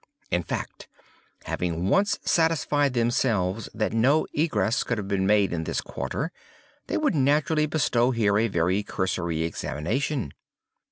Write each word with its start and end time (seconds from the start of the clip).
In 0.31 0.41
fact, 0.41 0.87
having 1.43 1.87
once 1.87 2.17
satisfied 2.25 2.95
themselves 2.95 3.69
that 3.71 3.93
no 3.93 4.25
egress 4.33 4.83
could 4.83 4.97
have 4.97 5.07
been 5.07 5.27
made 5.27 5.53
in 5.53 5.65
this 5.65 5.79
quarter, 5.79 6.31
they 6.87 6.97
would 6.97 7.13
naturally 7.13 7.67
bestow 7.67 8.09
here 8.09 8.39
a 8.39 8.47
very 8.47 8.81
cursory 8.81 9.43
examination. 9.43 10.33